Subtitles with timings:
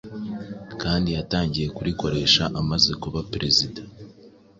[0.81, 3.81] kandi yatangiye kurikoresha amaze kuba Perezida.